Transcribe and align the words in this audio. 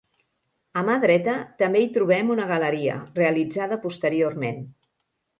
A 0.79 0.83
mà 0.85 0.93
dreta 1.01 1.33
també 1.59 1.83
hi 1.83 1.89
trobem 1.97 2.31
una 2.35 2.47
galeria, 2.51 2.95
realitzada 3.19 3.77
posteriorment. 3.85 4.65